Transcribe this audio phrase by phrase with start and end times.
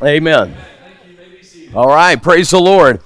[0.00, 0.54] Amen.
[1.74, 3.00] All right, praise the Lord.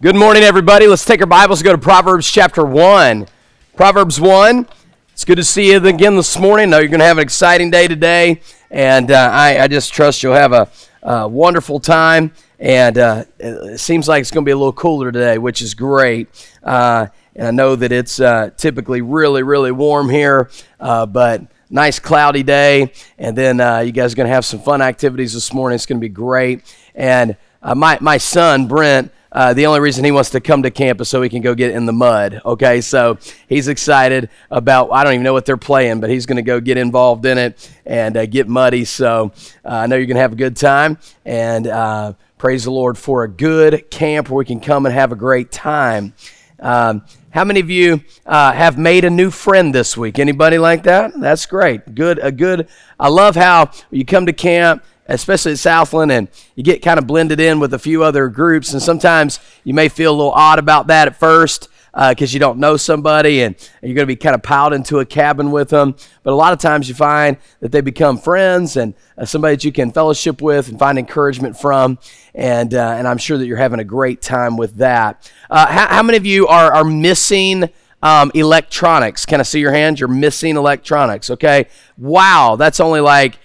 [0.00, 0.86] Good morning, everybody.
[0.86, 3.26] Let's take our Bibles and go to Proverbs chapter 1.
[3.74, 4.68] Proverbs 1.
[5.12, 6.72] It's good to see you again this morning.
[6.72, 10.22] I you're going to have an exciting day today, and uh, I, I, just trust
[10.22, 10.70] you'll have a,
[11.02, 12.30] a wonderful time.
[12.60, 15.74] And uh, it seems like it's going to be a little cooler today, which is
[15.74, 16.28] great.
[16.62, 20.48] Uh, and I know that it's uh, typically really, really warm here,
[20.78, 22.92] uh, but nice cloudy day.
[23.18, 25.74] And then uh, you guys are going to have some fun activities this morning.
[25.74, 26.62] It's going to be great.
[26.94, 30.70] And uh, my, my son, Brent, uh, the only reason he wants to come to
[30.70, 32.40] campus so he can go get in the mud.
[32.42, 34.90] Okay, so he's excited about.
[34.92, 37.36] I don't even know what they're playing, but he's going to go get involved in
[37.36, 38.86] it and uh, get muddy.
[38.86, 42.70] So uh, I know you're going to have a good time, and uh, praise the
[42.70, 46.14] Lord for a good camp where we can come and have a great time.
[46.58, 47.04] Um,
[47.36, 50.18] how many of you uh, have made a new friend this week?
[50.18, 51.12] Anybody like that?
[51.20, 51.94] That's great.
[51.94, 52.18] Good.
[52.22, 52.66] A good.
[52.98, 57.06] I love how you come to camp, especially at Southland, and you get kind of
[57.06, 58.72] blended in with a few other groups.
[58.72, 62.38] And sometimes you may feel a little odd about that at first because uh, you
[62.38, 65.70] don't know somebody and, you're going to be kind of piled into a cabin with
[65.70, 65.94] them.
[66.22, 69.64] But a lot of times you find that they become friends and uh, somebody that
[69.64, 71.98] you can fellowship with and find encouragement from.
[72.34, 75.32] And, uh, and I'm sure that you're having a great time with that.
[75.48, 77.70] Uh, how, how, many of you are, are missing
[78.02, 79.24] um, electronics?
[79.24, 79.98] Can I see your hands?
[79.98, 81.68] You're missing electronics, okay?
[81.96, 83.38] Wow, that's only like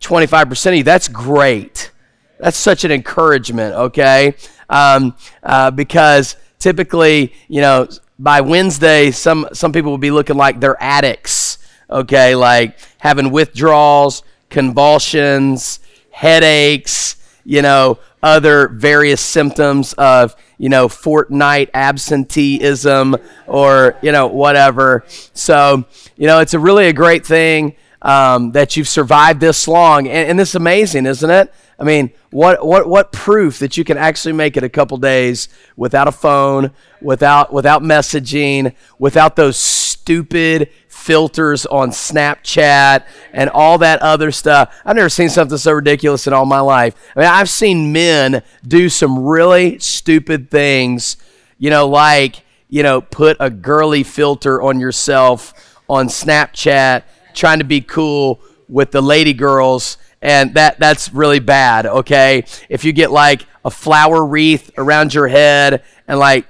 [0.00, 0.84] 25% of you.
[0.84, 1.90] That's great.
[2.38, 4.36] That's such an encouragement, okay?
[4.70, 7.88] Um, uh, because typically, you know,
[8.20, 11.58] by Wednesday, some some people will be looking like they're addicts.
[11.90, 15.80] Okay, like having withdrawals, convulsions,
[16.12, 23.16] headaches, you know, other various symptoms of you know Fortnite absenteeism
[23.46, 25.04] or you know whatever.
[25.32, 25.84] So
[26.16, 30.30] you know, it's a really a great thing um, that you've survived this long, and,
[30.30, 31.52] and this is amazing, isn't it?
[31.80, 35.48] I mean, what, what, what proof that you can actually make it a couple days
[35.76, 44.02] without a phone, without, without messaging, without those stupid filters on Snapchat and all that
[44.02, 44.78] other stuff.
[44.84, 46.94] I've never seen something so ridiculous in all my life.
[47.16, 51.16] I mean, I've seen men do some really stupid things,
[51.56, 55.54] you know, like, you know, put a girly filter on yourself
[55.88, 61.86] on Snapchat, trying to be cool with the lady girls and that that's really bad
[61.86, 62.44] okay?
[62.68, 66.46] If you get like a flower wreath around your head and like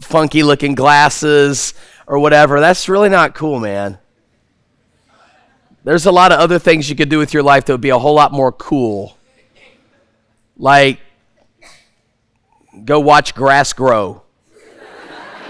[0.00, 1.74] funky looking glasses
[2.06, 3.98] or whatever that's really not cool man.
[5.84, 7.90] There's a lot of other things you could do with your life that would be
[7.90, 9.16] a whole lot more cool.
[10.56, 11.00] Like
[12.84, 14.22] go watch grass grow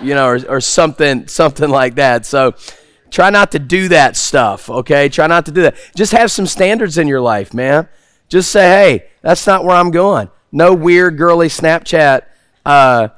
[0.03, 2.27] you know or, or something something like that.
[2.27, 2.55] So
[3.11, 5.09] Try not to do that stuff, okay?
[5.09, 5.77] Try not to do that.
[5.95, 7.89] Just have some standards in your life, man.
[8.29, 10.29] Just say, hey, that's not where I'm going.
[10.53, 12.23] No weird, girly Snapchat
[12.65, 13.09] uh,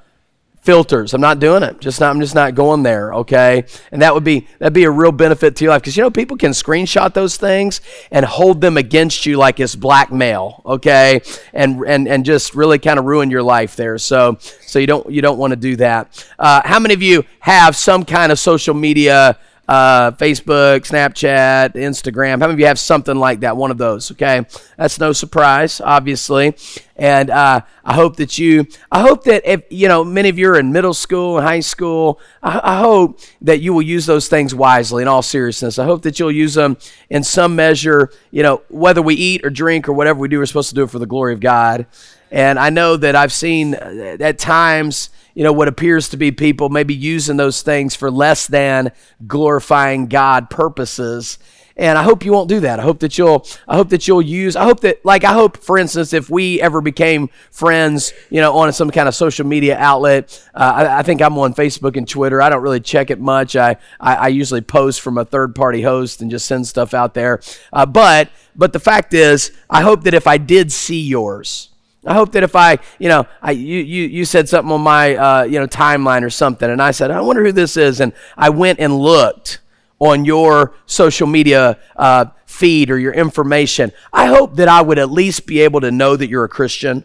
[0.69, 1.15] filters.
[1.15, 1.81] I'm not doing it.
[1.81, 3.65] Just not, I'm just not going there, okay?
[3.91, 6.10] And that would be that'd be a real benefit to your life because you know
[6.10, 11.22] people can screenshot those things and hold them against you like it's blackmail, okay?
[11.55, 13.97] And and and just really kind of ruin your life there.
[13.97, 16.26] So so you don't you don't want to do that.
[16.38, 19.38] Uh, how many of you have some kind of social media?
[19.68, 22.40] Uh, Facebook, Snapchat, Instagram.
[22.40, 23.56] How many of you have something like that?
[23.56, 24.46] One of those, okay?
[24.78, 26.56] That's no surprise, obviously.
[26.96, 30.48] And uh, I hope that you, I hope that if, you know, many of you
[30.48, 34.26] are in middle school and high school, I, I hope that you will use those
[34.26, 35.78] things wisely in all seriousness.
[35.78, 36.78] I hope that you'll use them
[37.10, 40.46] in some measure, you know, whether we eat or drink or whatever we do, we're
[40.46, 41.87] supposed to do it for the glory of God.
[42.30, 46.30] And I know that I've seen uh, at times, you know, what appears to be
[46.30, 48.92] people maybe using those things for less than
[49.26, 51.38] glorifying God purposes.
[51.78, 52.80] And I hope you won't do that.
[52.80, 55.56] I hope that you'll, I hope that you'll use, I hope that, like, I hope,
[55.56, 59.78] for instance, if we ever became friends, you know, on some kind of social media
[59.78, 62.42] outlet, uh, I, I, think I'm on Facebook and Twitter.
[62.42, 63.54] I don't really check it much.
[63.54, 67.14] I, I, I usually post from a third party host and just send stuff out
[67.14, 67.40] there.
[67.72, 71.68] Uh, but, but the fact is, I hope that if I did see yours,
[72.06, 75.16] I hope that if I, you know, I, you, you, you said something on my,
[75.16, 78.12] uh, you know, timeline or something, and I said, I wonder who this is, and
[78.36, 79.60] I went and looked
[79.98, 83.92] on your social media uh, feed or your information.
[84.12, 87.04] I hope that I would at least be able to know that you're a Christian.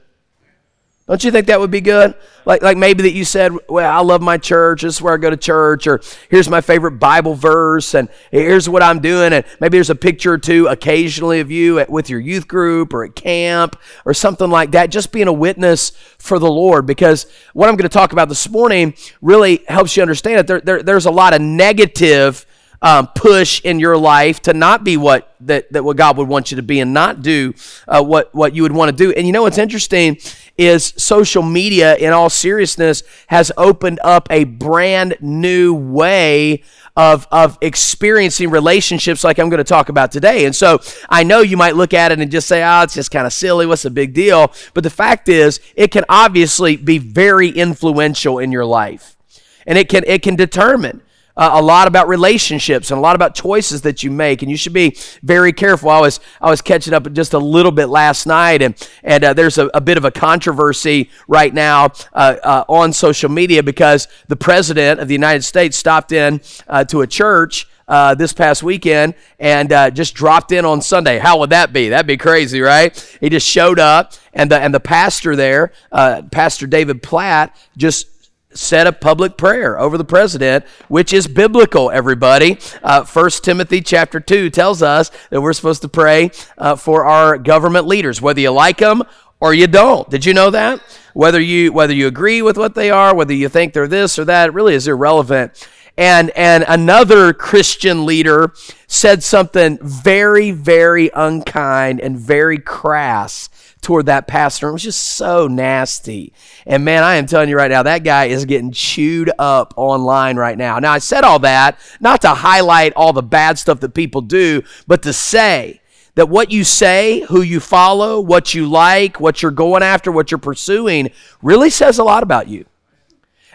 [1.06, 2.16] Don't you think that would be good?
[2.46, 4.84] Like, like maybe that you said, well, I love my church.
[4.84, 5.86] This is where I go to church.
[5.86, 7.94] Or here's my favorite Bible verse.
[7.94, 9.34] And here's what I'm doing.
[9.34, 12.94] And maybe there's a picture or two occasionally of you at, with your youth group
[12.94, 14.92] or at camp or something like that.
[14.92, 15.90] Just being a witness
[16.20, 16.86] for the Lord.
[16.86, 20.48] Because what I'm going to talk about this morning really helps you understand it.
[20.48, 22.46] There, there, there's a lot of negative
[22.84, 26.52] um, push in your life to not be what that, that what God would want
[26.52, 27.54] you to be and not do
[27.88, 29.12] uh, what what you would want to do.
[29.14, 30.18] And you know what's interesting
[30.58, 36.62] is social media, in all seriousness, has opened up a brand new way
[36.96, 40.46] of, of experiencing relationships like I'm going to talk about today.
[40.46, 40.80] And so
[41.10, 43.34] I know you might look at it and just say, oh, it's just kind of
[43.34, 43.66] silly.
[43.66, 44.54] What's the big deal?
[44.76, 49.18] But the fact is, it can obviously be very influential in your life.
[49.66, 51.02] And it can, it can determine
[51.36, 54.58] uh, a lot about relationships and a lot about choices that you make, and you
[54.58, 55.90] should be very careful.
[55.90, 59.34] I was I was catching up just a little bit last night, and and uh,
[59.34, 64.08] there's a, a, bit of a controversy right now uh, uh on social media because
[64.28, 67.68] the president of the United States stopped in uh, to a church.
[67.86, 71.20] Uh, this past weekend and just dropped in on Sunday.
[71.20, 71.90] How would that be?
[71.90, 73.18] That'd be crazy, right?
[73.20, 78.13] He just showed up, and the and the pastor there, Pastor David Platt, just
[78.58, 82.58] said a public prayer over the president, which is biblical, everybody.
[82.82, 87.88] Uh, Timothy chapter 2 tells us that we're supposed to pray uh, for our government
[87.88, 89.04] leaders, whether you like them
[89.40, 90.10] or you don't.
[90.10, 90.82] Did you know that?
[91.14, 94.26] Whether you, whether you agree with what they are, whether you think they're this or
[94.26, 95.68] that, it really is irrelevant.
[95.98, 98.54] And, and another Christian leader
[98.88, 103.50] said something very, very unkind and very crass
[103.84, 104.70] toward that pastor.
[104.70, 106.34] It was just so nasty.
[106.66, 110.38] And man, I am telling you right now, that guy is getting chewed up online
[110.38, 110.80] right now.
[110.80, 114.64] Now, I said all that not to highlight all the bad stuff that people do,
[114.88, 115.82] but to say
[116.16, 120.32] that what you say, who you follow, what you like, what you're going after, what
[120.32, 122.66] you're pursuing really says a lot about you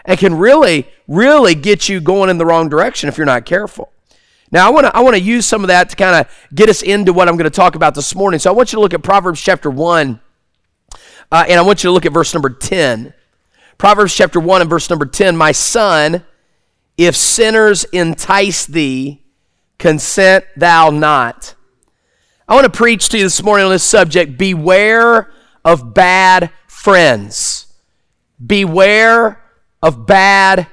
[0.05, 3.91] and can really, really get you going in the wrong direction if you're not careful.
[4.51, 6.69] Now, I want to I want to use some of that to kind of get
[6.69, 8.39] us into what I'm going to talk about this morning.
[8.39, 10.19] So I want you to look at Proverbs chapter 1,
[11.31, 13.13] uh, and I want you to look at verse number 10.
[13.77, 16.25] Proverbs chapter 1 and verse number 10 My son,
[16.97, 19.23] if sinners entice thee,
[19.77, 21.55] consent thou not.
[22.47, 25.31] I want to preach to you this morning on this subject beware
[25.63, 27.67] of bad friends.
[28.43, 29.41] Beware
[29.83, 30.67] of bad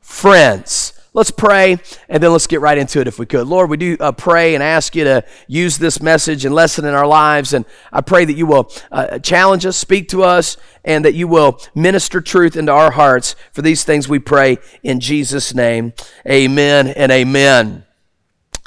[0.00, 0.91] friends.
[1.14, 1.78] Let's pray
[2.08, 3.46] and then let's get right into it if we could.
[3.46, 6.94] Lord, we do uh, pray and ask you to use this message and lesson in
[6.94, 7.52] our lives.
[7.52, 10.56] And I pray that you will uh, challenge us, speak to us,
[10.86, 13.34] and that you will minister truth into our hearts.
[13.52, 15.92] For these things we pray in Jesus' name.
[16.26, 17.84] Amen and amen.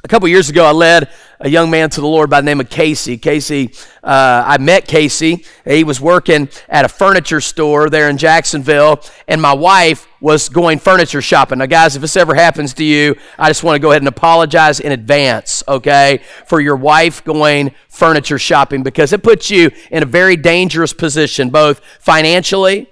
[0.05, 1.09] A couple years ago, I led
[1.39, 3.17] a young man to the Lord by the name of Casey.
[3.17, 3.73] Casey,
[4.03, 5.43] uh, I met Casey.
[5.65, 10.77] He was working at a furniture store there in Jacksonville, and my wife was going
[10.77, 11.57] furniture shopping.
[11.57, 14.07] Now, guys, if this ever happens to you, I just want to go ahead and
[14.07, 20.03] apologize in advance, okay, for your wife going furniture shopping because it puts you in
[20.03, 22.91] a very dangerous position, both financially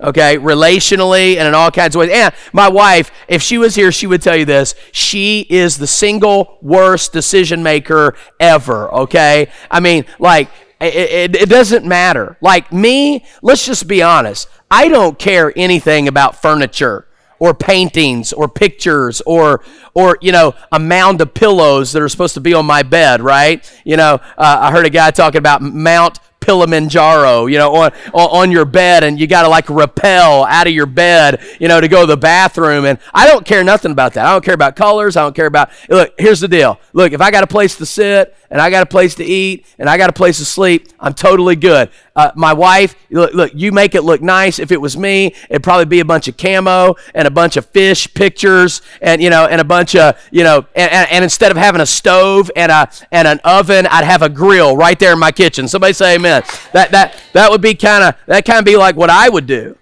[0.00, 2.10] okay, relationally and in all kinds of ways.
[2.12, 4.74] And my wife, if she was here, she would tell you this.
[4.92, 9.48] She is the single worst decision maker ever, okay?
[9.70, 10.50] I mean, like,
[10.80, 12.36] it, it, it, doesn't matter.
[12.42, 14.48] Like me, let's just be honest.
[14.70, 17.06] I don't care anything about furniture
[17.38, 19.62] or paintings or pictures or
[19.94, 23.20] or you know a mound of pillows that are supposed to be on my bed
[23.20, 27.92] right you know uh, i heard a guy talking about mount Kilimanjaro, you know, on,
[28.14, 31.80] on your bed, and you got to like rappel out of your bed, you know,
[31.80, 32.84] to go to the bathroom.
[32.84, 34.24] And I don't care nothing about that.
[34.24, 35.16] I don't care about colors.
[35.16, 35.70] I don't care about.
[35.88, 36.80] Look, here's the deal.
[36.92, 39.66] Look, if I got a place to sit and I got a place to eat
[39.78, 41.90] and I got a place to sleep, I'm totally good.
[42.16, 44.58] Uh, my wife, look, look, you make it look nice.
[44.58, 47.66] If it was me, it'd probably be a bunch of camo and a bunch of
[47.66, 51.50] fish pictures and you know and a bunch of you know and, and, and instead
[51.50, 55.12] of having a stove and a and an oven, I'd have a grill right there
[55.12, 55.68] in my kitchen.
[55.68, 56.42] Somebody say amen.
[56.72, 59.46] That that that would be kind of that kind of be like what I would
[59.46, 59.76] do.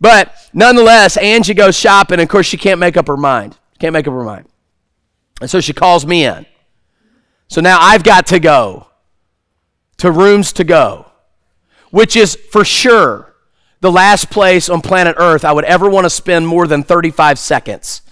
[0.00, 3.56] But nonetheless, Angie goes shopping, and of course she can't make up her mind.
[3.78, 4.48] Can't make up her mind.
[5.40, 6.46] And so she calls me in.
[7.48, 8.88] So now I've got to go
[9.98, 11.05] to Rooms To Go,
[11.90, 13.34] which is for sure
[13.80, 17.38] the last place on planet Earth I would ever want to spend more than 35
[17.38, 18.02] seconds.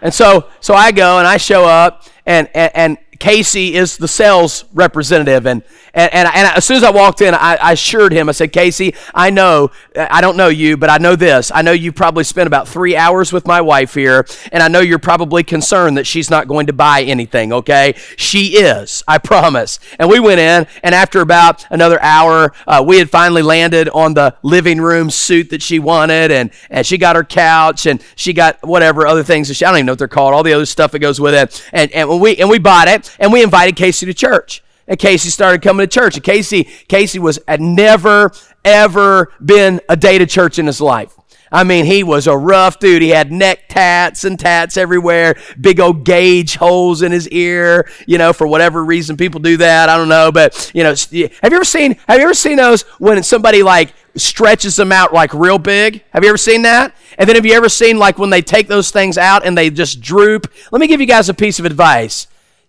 [0.00, 4.08] And so, so I go and I show up, and, and, and Casey is the
[4.08, 5.46] sales representative.
[5.46, 5.62] And,
[5.94, 8.52] and, and, and, as soon as I walked in, I, I, assured him, I said,
[8.52, 11.50] Casey, I know, I don't know you, but I know this.
[11.54, 14.80] I know you probably spent about three hours with my wife here, and I know
[14.80, 17.94] you're probably concerned that she's not going to buy anything, okay?
[18.16, 19.78] She is, I promise.
[19.98, 24.14] And we went in, and after about another hour, uh, we had finally landed on
[24.14, 28.32] the living room suit that she wanted, and, and she got her couch, and she
[28.32, 29.54] got whatever other things.
[29.54, 31.34] She, I don't even know what they're called, all the other stuff that goes with
[31.34, 31.68] it.
[31.72, 35.30] And, and, we, and we bought it, and we invited Casey to church and Casey
[35.30, 36.16] started coming to church.
[36.16, 38.32] And Casey, Casey was had never,
[38.64, 41.12] ever been a day to church in his life.
[41.52, 43.02] I mean, he was a rough dude.
[43.02, 48.18] He had neck tats and tats everywhere, big old gauge holes in his ear, you
[48.18, 49.88] know, for whatever reason people do that.
[49.88, 50.32] I don't know.
[50.32, 53.94] But, you know, have you ever seen, have you ever seen those when somebody like
[54.16, 56.02] stretches them out like real big?
[56.10, 56.96] Have you ever seen that?
[57.16, 59.70] And then have you ever seen like when they take those things out and they
[59.70, 60.52] just droop?
[60.72, 62.26] Let me give you guys a piece of advice.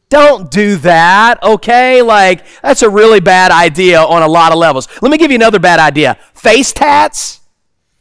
[0.09, 2.01] Don't do that, okay?
[2.01, 4.87] Like, that's a really bad idea on a lot of levels.
[5.01, 7.41] Let me give you another bad idea face tats.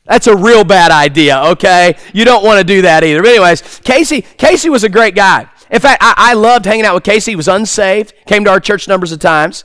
[0.05, 1.97] That's a real bad idea, okay?
[2.15, 3.23] You don't want to do that either.
[3.23, 5.49] But anyways, Casey, Casey was a great guy.
[5.69, 7.33] In fact, I, I loved hanging out with Casey.
[7.33, 9.65] He was unsaved, came to our church numbers of times,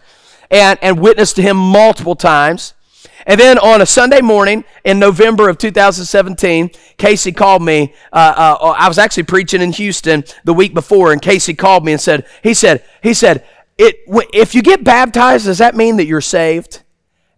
[0.49, 2.73] and, and witnessed to him multiple times.
[3.25, 7.93] And then on a Sunday morning in November of 2017, Casey called me.
[8.11, 11.91] Uh, uh, I was actually preaching in Houston the week before, and Casey called me
[11.91, 13.45] and said, he said, he said,
[13.77, 14.01] it,
[14.33, 16.83] if you get baptized, does that mean that you're saved?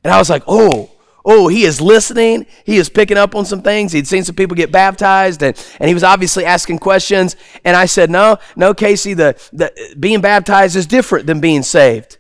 [0.03, 0.91] And I was like, oh,
[1.25, 2.45] oh, he is listening.
[2.65, 3.91] He is picking up on some things.
[3.91, 7.35] He'd seen some people get baptized, and, and he was obviously asking questions.
[7.63, 12.17] And I said, no, no, Casey, the, the being baptized is different than being saved.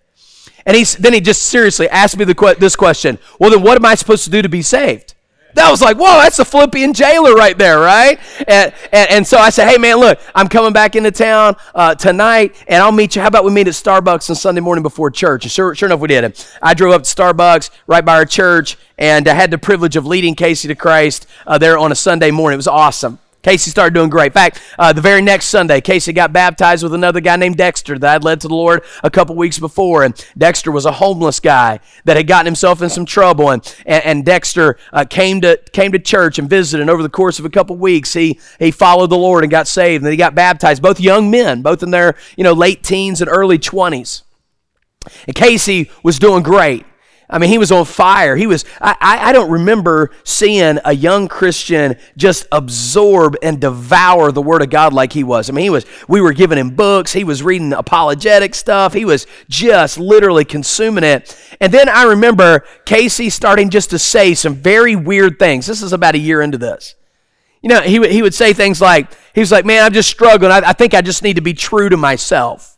[0.65, 3.85] And he, then he just seriously asked me the, this question Well, then what am
[3.85, 5.13] I supposed to do to be saved?
[5.55, 8.19] That was like, whoa, that's a Philippian jailer right there, right?
[8.47, 11.93] And, and, and so I said, hey, man, look, I'm coming back into town uh,
[11.95, 13.21] tonight, and I'll meet you.
[13.21, 15.45] How about we meet at Starbucks on Sunday morning before church?
[15.45, 16.43] And sure, sure enough, we did.
[16.61, 20.07] I drove up to Starbucks right by our church, and I had the privilege of
[20.07, 22.55] leading Casey to Christ uh, there on a Sunday morning.
[22.55, 23.19] It was awesome.
[23.43, 24.27] Casey started doing great.
[24.27, 27.99] In fact, uh, the very next Sunday, Casey got baptized with another guy named Dexter
[27.99, 30.03] that I'd led to the Lord a couple weeks before.
[30.03, 33.51] And Dexter was a homeless guy that had gotten himself in some trouble.
[33.51, 36.81] And, and, and Dexter uh, came, to, came to church and visited.
[36.81, 39.67] And over the course of a couple weeks, he, he followed the Lord and got
[39.67, 39.99] saved.
[39.99, 43.19] And then he got baptized, both young men, both in their you know, late teens
[43.19, 44.23] and early 20s.
[45.27, 46.85] And Casey was doing great.
[47.29, 48.35] I mean, he was on fire.
[48.35, 54.41] He was, I, I don't remember seeing a young Christian just absorb and devour the
[54.41, 55.49] Word of God like he was.
[55.49, 57.13] I mean, he was, we were giving him books.
[57.13, 58.93] He was reading apologetic stuff.
[58.93, 61.35] He was just literally consuming it.
[61.59, 65.65] And then I remember Casey starting just to say some very weird things.
[65.65, 66.95] This is about a year into this.
[67.61, 70.51] You know, he, he would say things like, he was like, man, I'm just struggling.
[70.51, 72.72] I, I think I just need to be true to myself.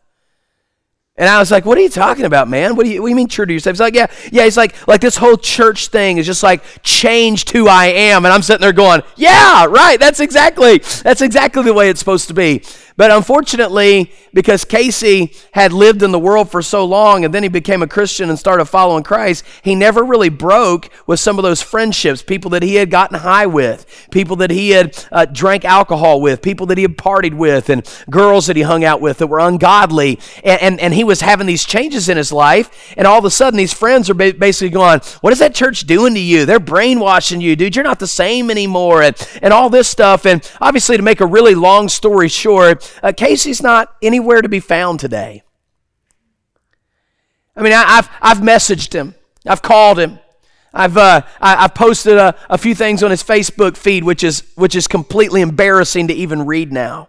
[1.18, 2.76] And I was like, what are you talking about, man?
[2.76, 3.76] What do you, what do you mean true to yourself?
[3.76, 4.44] He's like, yeah, yeah.
[4.44, 8.26] He's like, like this whole church thing is just like changed who I am.
[8.26, 9.98] And I'm sitting there going, yeah, right.
[9.98, 12.64] That's exactly, that's exactly the way it's supposed to be.
[12.98, 17.50] But unfortunately, because Casey had lived in the world for so long and then he
[17.50, 21.62] became a Christian and started following Christ, he never really broke with some of those
[21.62, 26.22] friendships, people that he had gotten high with, people that he had uh, drank alcohol
[26.22, 29.28] with, people that he had partied with, and girls that he hung out with that
[29.28, 30.18] were ungodly.
[30.46, 32.94] And, and, and he was having these changes in his life.
[32.96, 36.14] And all of a sudden, these friends are basically going, What is that church doing
[36.14, 36.46] to you?
[36.46, 37.76] They're brainwashing you, dude.
[37.76, 39.02] You're not the same anymore.
[39.04, 40.26] And, and all this stuff.
[40.26, 44.60] And obviously, to make a really long story short, uh, Casey's not anywhere to be
[44.60, 45.44] found today.
[47.56, 49.16] I mean, I, have I've messaged him,
[49.46, 50.20] I've called him.
[50.74, 54.44] I've, uh, I, have posted a, a few things on his Facebook feed, which is,
[54.56, 57.08] which is completely embarrassing to even read now.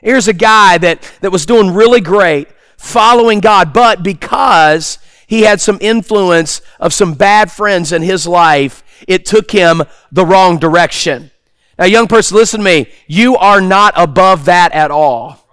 [0.00, 5.60] Here's a guy that, that was doing really great, following God, but because he had
[5.60, 11.32] some influence of some bad friends in his life, it took him the wrong direction.
[11.78, 12.90] Now, young person, listen to me.
[13.06, 15.46] You are not above that at all.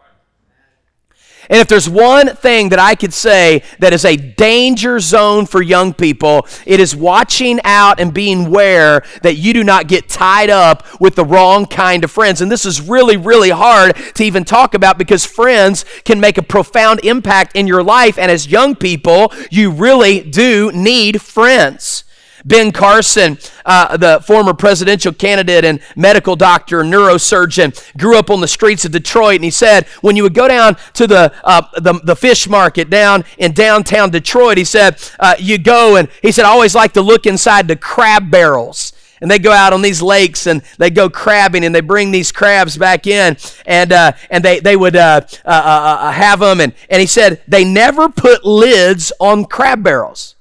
[1.50, 5.62] And if there's one thing that I could say that is a danger zone for
[5.62, 10.50] young people, it is watching out and being aware that you do not get tied
[10.50, 12.40] up with the wrong kind of friends.
[12.40, 16.44] And this is really, really hard to even talk about because friends can make a
[16.44, 18.18] profound impact in your life.
[18.18, 22.06] And as young people, you really do need friends.
[22.46, 28.48] Ben Carson, uh, the former presidential candidate and medical doctor, neurosurgeon, grew up on the
[28.48, 31.94] streets of Detroit, and he said when you would go down to the uh, the,
[32.04, 36.46] the, fish market down in downtown Detroit, he said uh, you go and he said
[36.46, 38.94] I always like to look inside the crab barrels.
[39.22, 42.30] And they go out on these lakes and they go crabbing and they bring these
[42.34, 43.38] crabs back in.
[43.66, 47.08] And uh, and they they would uh, uh, uh, uh have them and and he
[47.08, 50.33] said they never put lids on crab barrels.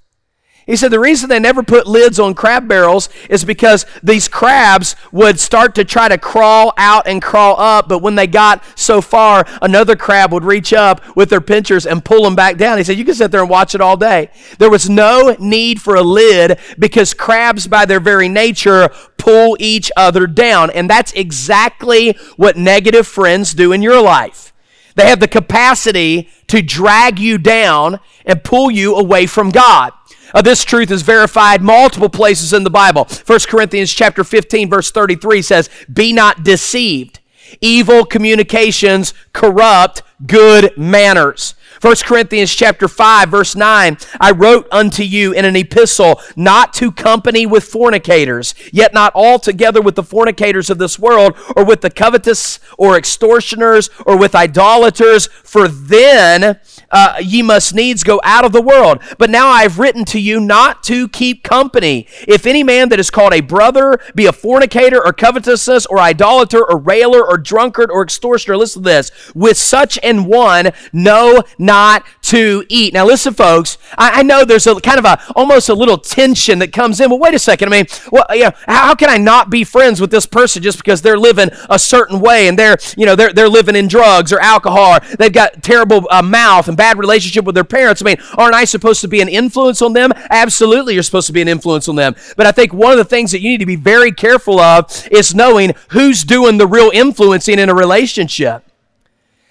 [0.73, 4.97] He said the reason they never put lids on crab barrels is because these crabs
[5.13, 9.03] would start to try to crawl out and crawl up, but when they got so
[9.03, 12.79] far, another crab would reach up with their pinchers and pull them back down.
[12.79, 14.31] He said you can sit there and watch it all day.
[14.57, 18.89] There was no need for a lid because crabs, by their very nature,
[19.19, 20.71] pull each other down.
[20.71, 24.55] And that's exactly what negative friends do in your life.
[24.95, 29.93] They have the capacity to drag you down and pull you away from God.
[30.35, 33.07] Uh, this truth is verified multiple places in the Bible.
[33.27, 37.21] 1 Corinthians chapter 15 verse 33 says, "Be not deceived.
[37.61, 45.33] Evil communications corrupt good manners." 1 Corinthians chapter 5 verse 9 I wrote unto you
[45.33, 50.79] in an epistle not to company with fornicators yet not altogether with the fornicators of
[50.79, 56.61] this world or with the covetous or extortioners or with idolaters for then
[56.93, 60.21] uh, ye must needs go out of the world but now I have written to
[60.21, 64.33] you not to keep company if any man that is called a brother be a
[64.33, 69.57] fornicator or covetousness or idolater or railer or drunkard or extortioner listen to this with
[69.57, 72.95] such an one no not to eat.
[72.95, 76.59] Now, listen, folks, I, I, know there's a kind of a almost a little tension
[76.61, 77.11] that comes in.
[77.11, 77.69] Well, wait a second.
[77.69, 80.79] I mean, well, you know, how can I not be friends with this person just
[80.79, 84.33] because they're living a certain way and they're, you know, they're, they're living in drugs
[84.33, 84.99] or alcohol?
[85.19, 88.03] They've got terrible uh, mouth and bad relationship with their parents.
[88.03, 90.13] I mean, aren't I supposed to be an influence on them?
[90.31, 92.17] Absolutely, you're supposed to be an influence on them.
[92.37, 95.07] But I think one of the things that you need to be very careful of
[95.13, 98.65] is knowing who's doing the real influencing in a relationship.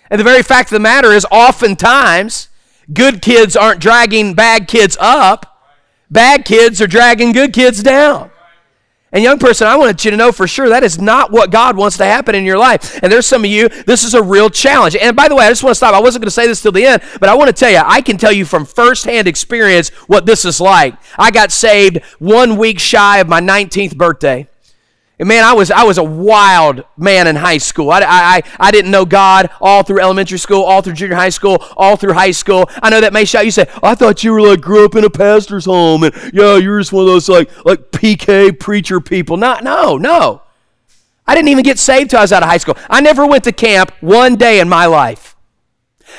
[0.10, 2.50] And the very fact of the matter is, oftentimes,
[2.92, 5.72] good kids aren't dragging bad kids up,
[6.10, 8.30] bad kids are dragging good kids down.
[9.14, 11.76] And young person, I want you to know for sure that is not what God
[11.76, 12.98] wants to happen in your life.
[13.04, 14.96] And there's some of you, this is a real challenge.
[14.96, 15.94] And by the way, I just want to stop.
[15.94, 17.82] I wasn't going to say this till the end, but I want to tell you,
[17.84, 20.96] I can tell you from firsthand experience what this is like.
[21.18, 24.48] I got saved one week shy of my 19th birthday.
[25.22, 27.92] And man, I was I was a wild man in high school.
[27.92, 31.64] I, I, I didn't know God all through elementary school, all through junior high school,
[31.78, 32.68] all through high school.
[32.82, 33.46] I know that may shout.
[33.46, 36.58] You say, I thought you were like grew up in a pastor's home, and yeah,
[36.58, 39.38] you're just one of those like like PK preacher people.
[39.38, 40.42] Not no no.
[41.28, 42.76] I didn't even get saved till I was out of high school.
[42.90, 45.36] I never went to camp one day in my life.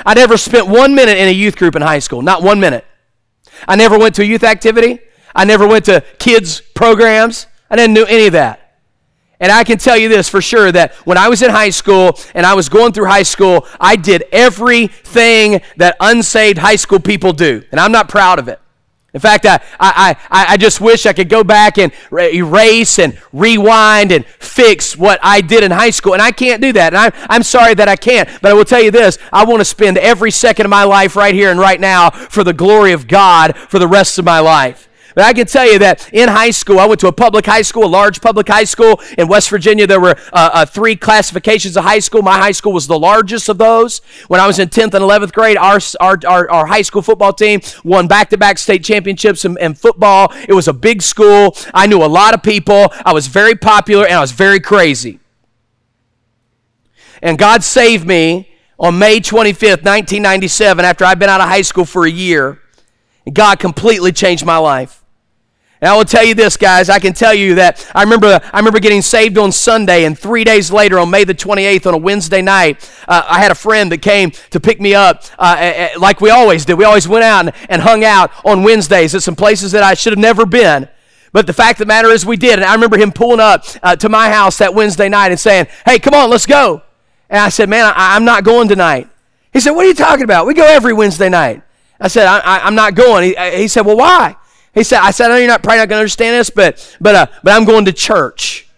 [0.07, 2.23] I never spent one minute in a youth group in high school.
[2.23, 2.85] Not one minute.
[3.67, 5.01] I never went to a youth activity.
[5.35, 7.49] I never went to kids programs.
[7.69, 8.62] I didn't do any of that.
[9.43, 12.17] And I can tell you this for sure that when I was in high school
[12.33, 17.33] and I was going through high school, I did everything that unsaved high school people
[17.33, 17.65] do.
[17.73, 18.61] And I'm not proud of it.
[19.13, 23.19] In fact, I, I, I, I just wish I could go back and erase and
[23.33, 26.13] rewind and fix what I did in high school.
[26.13, 26.95] And I can't do that.
[26.95, 28.29] And I'm, I'm sorry that I can't.
[28.41, 31.17] But I will tell you this I want to spend every second of my life
[31.17, 34.39] right here and right now for the glory of God for the rest of my
[34.39, 34.89] life.
[35.15, 37.63] But I can tell you that in high school, I went to a public high
[37.63, 39.87] school, a large public high school in West Virginia.
[39.87, 42.23] There were uh, uh, three classifications of high school.
[42.23, 44.01] My high school was the largest of those.
[44.29, 47.33] When I was in 10th and 11th grade, our, our, our, our high school football
[47.33, 50.33] team won back to back state championships in, in football.
[50.49, 51.57] It was a big school.
[51.75, 52.93] I knew a lot of people.
[53.05, 55.21] I was very popular and I was very crazy.
[57.23, 58.49] And God saved me
[58.79, 62.61] on May 25th, 1997, after I'd been out of high school for a year.
[63.33, 65.02] God completely changed my life.
[65.83, 66.89] And I will tell you this, guys.
[66.89, 70.45] I can tell you that I remember I remember getting saved on Sunday, and three
[70.45, 73.91] days later, on May the 28th, on a Wednesday night, uh, I had a friend
[73.91, 76.75] that came to pick me up, uh, like we always did.
[76.75, 79.95] We always went out and, and hung out on Wednesdays at some places that I
[79.95, 80.89] should have never been.
[81.33, 82.61] But the fact of the matter is, we did.
[82.61, 85.67] And I remember him pulling up uh, to my house that Wednesday night and saying,
[85.85, 86.83] "Hey, come on, let's go."
[87.29, 89.09] And I said, "Man, I, am not going tonight."
[89.53, 90.47] He said, "What are you talking about?
[90.47, 91.65] We go every Wednesday night."
[91.99, 94.37] I said, I, am not going." He, he said, "Well, why?"
[94.75, 96.97] He said, I said, I know you're not probably not going to understand this, but
[97.01, 98.69] but uh, but I'm going to church.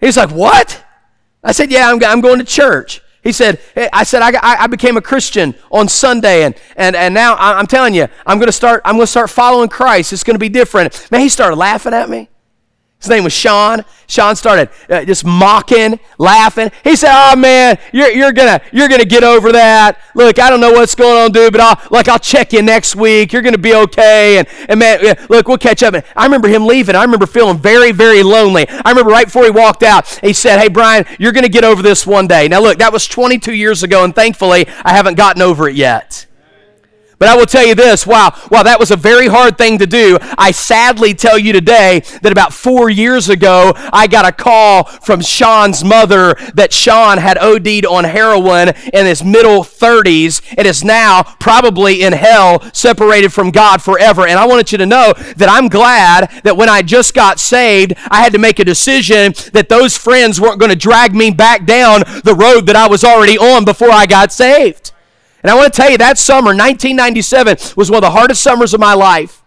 [0.00, 0.82] He's like, what?
[1.44, 3.02] I said, yeah, I'm, I'm going to church.
[3.22, 3.60] He said,
[3.92, 7.92] I said, I, I became a Christian on Sunday, and, and, and now I'm telling
[7.92, 10.14] you, I'm going to start, I'm going to start following Christ.
[10.14, 11.10] It's going to be different.
[11.10, 12.30] Man, he started laughing at me.
[13.00, 13.82] His name was Sean.
[14.08, 16.70] Sean started uh, just mocking, laughing.
[16.84, 19.98] He said, "Oh man, you're, you're gonna you're gonna get over that.
[20.14, 22.94] Look, I don't know what's going on, dude, but I'll like I'll check you next
[22.94, 23.32] week.
[23.32, 24.38] You're gonna be okay.
[24.38, 26.94] And and man, yeah, look, we'll catch up." And I remember him leaving.
[26.94, 28.68] I remember feeling very very lonely.
[28.68, 31.82] I remember right before he walked out, he said, "Hey Brian, you're gonna get over
[31.82, 35.40] this one day." Now look, that was 22 years ago, and thankfully I haven't gotten
[35.40, 36.26] over it yet.
[37.20, 39.86] But I will tell you this wow, wow, that was a very hard thing to
[39.86, 40.16] do.
[40.38, 45.20] I sadly tell you today that about four years ago, I got a call from
[45.20, 51.22] Sean's mother that Sean had OD'd on heroin in his middle 30s and is now
[51.38, 54.26] probably in hell, separated from God forever.
[54.26, 57.92] And I wanted you to know that I'm glad that when I just got saved,
[58.10, 61.66] I had to make a decision that those friends weren't going to drag me back
[61.66, 64.92] down the road that I was already on before I got saved.
[65.42, 68.74] And I want to tell you, that summer, 1997, was one of the hardest summers
[68.74, 69.42] of my life.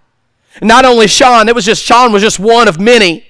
[0.60, 3.26] And not only Sean, it was just Sean was just one of many.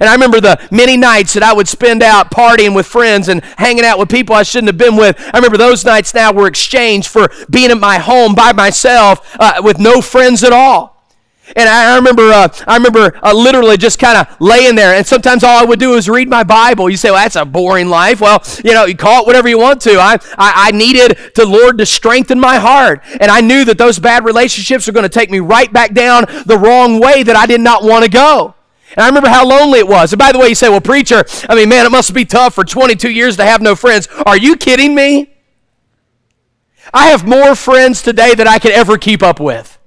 [0.00, 3.42] And I remember the many nights that I would spend out partying with friends and
[3.56, 5.18] hanging out with people I shouldn't have been with.
[5.32, 9.60] I remember those nights now were exchanged for being at my home by myself uh,
[9.62, 10.97] with no friends at all.
[11.56, 14.94] And I remember, uh, I remember uh, literally just kind of laying there.
[14.94, 16.90] And sometimes all I would do was read my Bible.
[16.90, 18.20] You say, well, that's a boring life.
[18.20, 19.98] Well, you know, you call it whatever you want to.
[19.98, 23.02] I, I, I needed the Lord to strengthen my heart.
[23.20, 26.26] And I knew that those bad relationships were going to take me right back down
[26.46, 28.54] the wrong way that I did not want to go.
[28.96, 30.12] And I remember how lonely it was.
[30.12, 32.54] And by the way, you say, well, preacher, I mean, man, it must be tough
[32.54, 34.08] for 22 years to have no friends.
[34.24, 35.34] Are you kidding me?
[36.92, 39.77] I have more friends today than I could ever keep up with.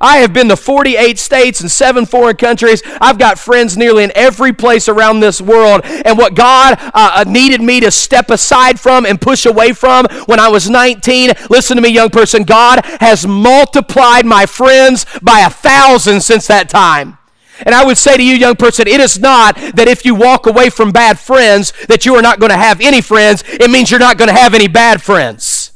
[0.00, 2.82] I have been to 48 states and seven foreign countries.
[3.00, 5.82] I've got friends nearly in every place around this world.
[5.84, 10.06] And what God uh, uh needed me to step aside from and push away from
[10.26, 15.40] when I was 19, listen to me, young person, God has multiplied my friends by
[15.40, 17.18] a thousand since that time.
[17.64, 20.46] And I would say to you, young person, it is not that if you walk
[20.46, 23.42] away from bad friends that you are not going to have any friends.
[23.46, 25.72] It means you're not going to have any bad friends.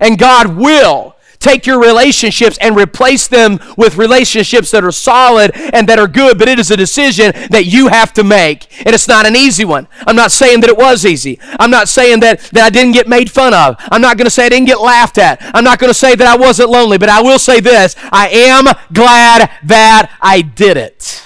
[0.00, 1.15] And God will
[1.46, 6.38] take your relationships and replace them with relationships that are solid and that are good,
[6.38, 8.66] but it is a decision that you have to make.
[8.84, 9.86] And it's not an easy one.
[10.06, 11.38] I'm not saying that it was easy.
[11.60, 13.76] I'm not saying that, that I didn't get made fun of.
[13.78, 15.40] I'm not going to say I didn't get laughed at.
[15.54, 18.28] I'm not going to say that I wasn't lonely, but I will say this I
[18.28, 21.22] am glad that I did it.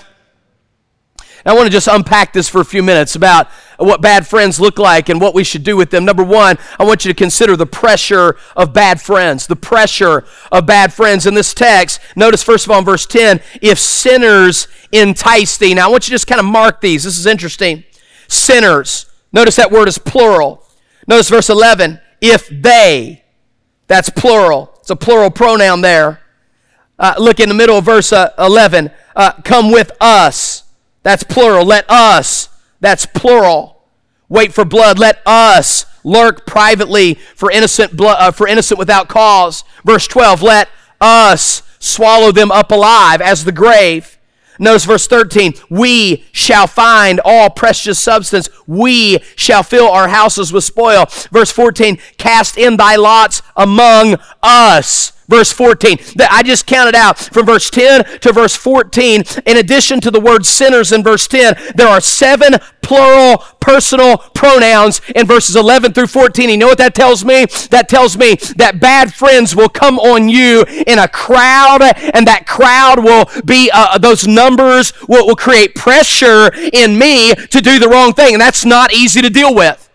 [1.47, 3.49] I want to just unpack this for a few minutes about
[3.81, 6.05] what bad friends look like and what we should do with them.
[6.05, 9.47] Number one, I want you to consider the pressure of bad friends.
[9.47, 11.27] The pressure of bad friends.
[11.27, 15.75] In this text, notice first of all in verse 10, if sinners entice thee.
[15.75, 17.05] Now I want you to just kind of mark these.
[17.05, 17.85] This is interesting.
[18.29, 19.07] Sinners.
[19.33, 20.67] Notice that word is plural.
[21.07, 23.25] Notice verse 11, if they.
[23.87, 24.73] That's plural.
[24.81, 26.21] It's a plural pronoun there.
[26.99, 28.91] Uh, look in the middle of verse uh, 11.
[29.17, 30.65] Uh, come with us.
[31.03, 31.65] That's plural.
[31.65, 32.49] Let us.
[32.81, 33.85] That's plural.
[34.29, 34.99] Wait for blood.
[34.99, 39.65] Let us lurk privately for innocent blood, uh, for innocent without cause.
[39.85, 40.43] Verse 12.
[40.43, 40.69] Let
[41.01, 44.19] us swallow them up alive as the grave.
[44.59, 45.55] Notice verse 13.
[45.71, 48.51] We shall find all precious substance.
[48.67, 51.07] We shall fill our houses with spoil.
[51.33, 51.99] Verse 14.
[52.19, 55.99] Cast in thy lots among us verse 14.
[56.29, 59.25] I just counted out from verse 10 to verse 14.
[59.47, 65.01] In addition to the word sinners in verse 10, there are seven plural personal pronouns
[65.15, 66.51] in verses 11 through 14.
[66.51, 67.47] You know what that tells me?
[67.71, 72.47] That tells me that bad friends will come on you in a crowd, and that
[72.47, 77.89] crowd will be, uh, those numbers will, will create pressure in me to do the
[77.89, 79.90] wrong thing, and that's not easy to deal with.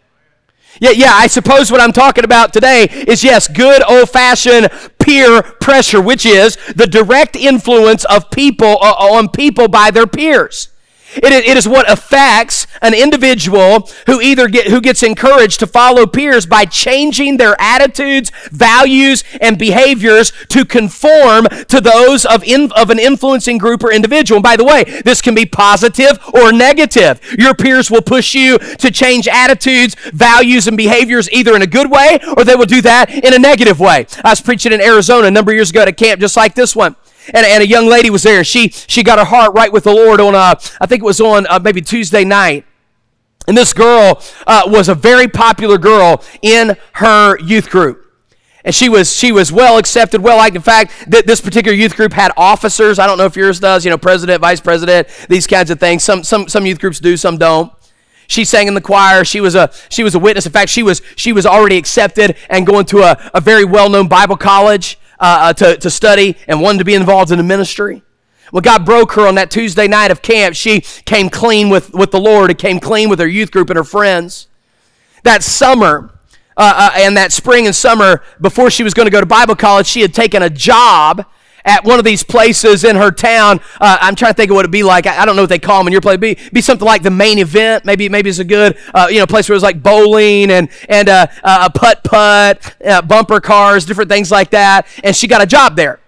[0.80, 5.42] Yeah, yeah, I suppose what I'm talking about today is yes, good old fashioned peer
[5.42, 10.70] pressure, which is the direct influence of people uh, on people by their peers.
[11.16, 16.06] It, it is what affects an individual who either get, who gets encouraged to follow
[16.06, 22.90] peers by changing their attitudes, values, and behaviors to conform to those of, in, of
[22.90, 24.38] an influencing group or individual.
[24.38, 27.20] And by the way, this can be positive or negative.
[27.38, 31.90] Your peers will push you to change attitudes, values, and behaviors either in a good
[31.90, 34.06] way or they will do that in a negative way.
[34.24, 36.56] I was preaching in Arizona a number of years ago at a camp just like
[36.56, 36.96] this one
[37.34, 38.44] and, and a young lady was there.
[38.44, 41.22] She she got her heart right with the Lord on uh, I think it was
[41.22, 42.66] on uh, maybe Tuesday night.
[43.48, 48.02] And this girl uh, was a very popular girl in her youth group.
[48.64, 50.56] And she was she was well accepted, well liked.
[50.56, 52.98] In fact, th- this particular youth group had officers.
[52.98, 56.04] I don't know if yours does, you know, president, vice president, these kinds of things.
[56.04, 57.72] Some some some youth groups do, some don't.
[58.28, 59.24] She sang in the choir.
[59.24, 60.48] She was a she was a witness.
[60.48, 63.88] In fact, she was she was already accepted and going to a, a very well
[63.88, 67.44] known Bible college uh, uh, to, to study and wanted to be involved in the
[67.44, 68.04] ministry.
[68.52, 72.12] When God broke her on that Tuesday night of camp, she came clean with, with
[72.12, 74.48] the Lord and came clean with her youth group and her friends.
[75.24, 76.12] That summer,
[76.56, 79.56] uh, uh, and that spring and summer, before she was going to go to Bible
[79.56, 81.26] college, she had taken a job
[81.66, 83.60] at one of these places in her town.
[83.82, 85.08] Uh, I'm trying to think of what it'd be like.
[85.08, 86.18] I, I, don't know what they call them in your place.
[86.18, 87.86] Be be something like the Main Event.
[87.86, 91.10] Maybe maybe it's a good uh, you know place where it's like bowling and and
[91.10, 94.88] uh, uh a putt putt, uh, bumper cars, different things like that.
[95.04, 96.00] And she got a job there.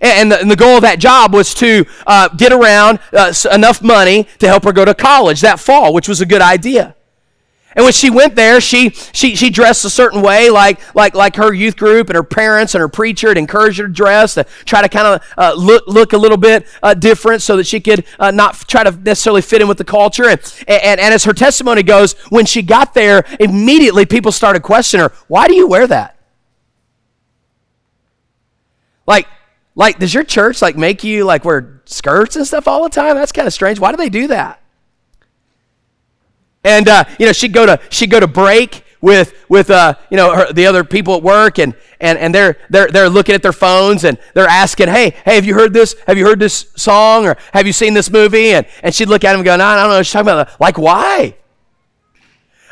[0.00, 3.80] And the, and the, goal of that job was to uh, get around uh, enough
[3.80, 6.94] money to help her go to college that fall, which was a good idea.
[7.76, 11.36] And when she went there, she, she, she dressed a certain way, like, like, like
[11.36, 14.44] her youth group and her parents and her preacher had encouraged her to dress, to
[14.64, 17.80] try to kind of uh, look, look a little bit uh, different so that she
[17.80, 20.28] could uh, not try to necessarily fit in with the culture.
[20.28, 25.08] And, and, and as her testimony goes, when she got there, immediately people started questioning
[25.08, 26.16] her, why do you wear that?
[29.06, 29.26] Like,
[29.74, 33.16] like, does your church like make you like wear skirts and stuff all the time?
[33.16, 33.80] That's kind of strange.
[33.80, 34.60] Why do they do that?
[36.64, 40.16] And uh, you know, she'd go to she'd go to break with with uh, you
[40.16, 43.42] know her, the other people at work, and and and they're they're they're looking at
[43.42, 45.94] their phones and they're asking, hey hey, have you heard this?
[46.06, 48.52] Have you heard this song or have you seen this movie?
[48.54, 50.02] And and she'd look at him and go, no, I don't know.
[50.02, 51.36] She's talking about like why?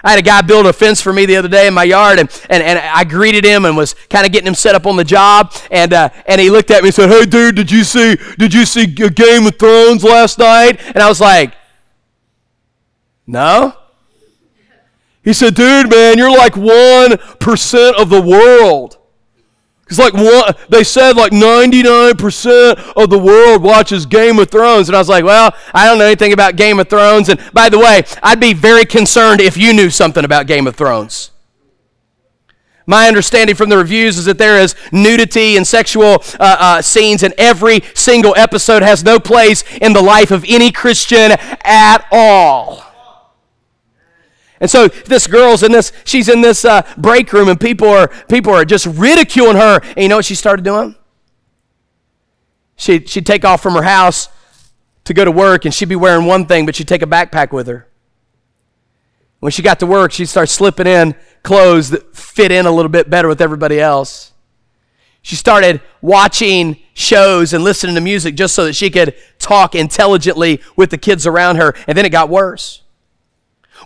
[0.04, 2.18] I had a guy build a fence for me the other day in my yard,
[2.18, 4.96] and, and, and I greeted him and was kind of getting him set up on
[4.96, 5.54] the job.
[5.70, 8.52] And, uh, and he looked at me and said, Hey, dude, did you see, did
[8.52, 10.80] you see Game of Thrones last night?
[10.88, 11.54] And I was like,
[13.28, 13.76] No.
[15.22, 18.98] He said, Dude, man, you're like 1% of the world.
[19.92, 24.88] It's like one, they said like 99% of the world watches Game of Thrones.
[24.88, 27.28] And I was like, well, I don't know anything about Game of Thrones.
[27.28, 30.76] And by the way, I'd be very concerned if you knew something about Game of
[30.76, 31.30] Thrones.
[32.86, 37.22] My understanding from the reviews is that there is nudity and sexual uh, uh, scenes,
[37.22, 41.32] and every single episode has no place in the life of any Christian
[41.64, 42.91] at all.
[44.62, 48.06] And so this girl's in this, she's in this uh, break room, and people are
[48.28, 49.80] people are just ridiculing her.
[49.82, 50.94] And you know what she started doing?
[52.76, 54.28] She she'd take off from her house
[55.02, 57.50] to go to work, and she'd be wearing one thing, but she'd take a backpack
[57.50, 57.88] with her.
[59.40, 62.88] When she got to work, she'd start slipping in clothes that fit in a little
[62.88, 64.32] bit better with everybody else.
[65.22, 70.60] She started watching shows and listening to music just so that she could talk intelligently
[70.76, 72.81] with the kids around her, and then it got worse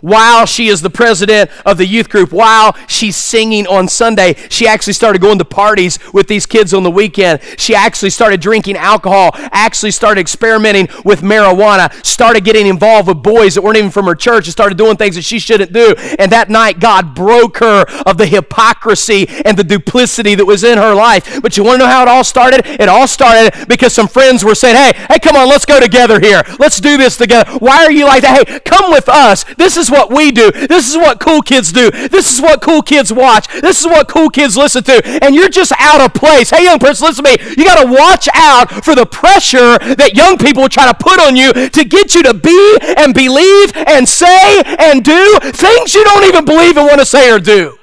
[0.01, 4.67] while she is the president of the youth group, while she's singing on Sunday, she
[4.67, 7.41] actually started going to parties with these kids on the weekend.
[7.57, 13.55] She actually started drinking alcohol, actually started experimenting with marijuana, started getting involved with boys
[13.55, 15.95] that weren't even from her church, and started doing things that she shouldn't do.
[16.19, 20.77] And that night, God broke her of the hypocrisy and the duplicity that was in
[20.77, 21.41] her life.
[21.41, 22.65] But you want to know how it all started?
[22.65, 26.19] It all started because some friends were saying, Hey, hey, come on, let's go together
[26.19, 26.43] here.
[26.59, 27.51] Let's do this together.
[27.59, 28.47] Why are you like that?
[28.47, 29.43] Hey, come with us.
[29.55, 30.51] This is is what we do.
[30.51, 31.89] This is what cool kids do.
[31.91, 33.47] This is what cool kids watch.
[33.47, 35.01] This is what cool kids listen to.
[35.23, 36.49] And you're just out of place.
[36.49, 37.53] Hey, young person, listen to me.
[37.57, 41.35] You got to watch out for the pressure that young people try to put on
[41.35, 46.25] you to get you to be and believe and say and do things you don't
[46.25, 47.77] even believe and want to say or do.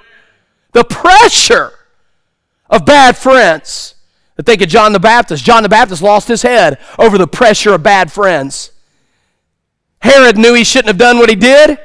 [0.72, 1.72] The pressure
[2.68, 3.94] of bad friends.
[4.38, 5.44] I think of John the Baptist.
[5.44, 8.72] John the Baptist lost his head over the pressure of bad friends.
[10.00, 11.78] Herod knew he shouldn't have done what he did.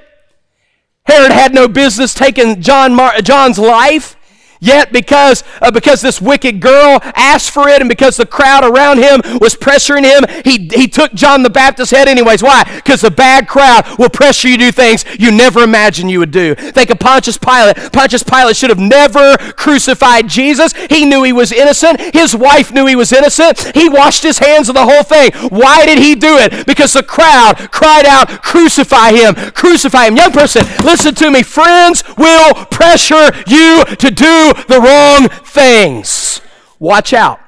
[1.10, 4.16] Herod had no business taking John Mar- John's life.
[4.62, 8.98] Yet, because, uh, because this wicked girl asked for it and because the crowd around
[8.98, 12.44] him was pressuring him, he, he took John the Baptist's head anyways.
[12.44, 12.64] Why?
[12.76, 16.32] Because the bad crowd will pressure you to do things you never imagined you would
[16.32, 16.56] do.
[16.56, 17.78] Think of Pontius Pilate.
[17.94, 20.74] Pontius Pilate should have never crucified Jesus.
[20.74, 22.02] He knew he was innocent.
[22.14, 23.72] His wife knew he was innocent.
[23.74, 25.32] He washed his hands of the whole thing.
[25.50, 26.68] Why did he do it?
[26.68, 29.36] Because the crowd cried out, Crucify him!
[29.54, 30.18] Crucify him!
[30.18, 31.44] Young person, listen to me.
[31.44, 36.42] Friends will pressure you to do the wrong things.
[36.80, 37.40] Watch out.